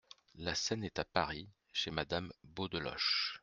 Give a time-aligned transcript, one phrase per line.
[0.39, 3.39] La scène est à Paris, chez Madame Beaudeloche.